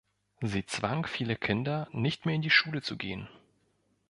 [0.41, 3.29] Sie zwang viele Kinder, nicht mehr in die Schule zu gehen.